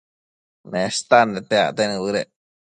Nestan 0.71 1.27
nete 1.33 1.57
acte 1.65 1.83
nibëdec 1.85 2.29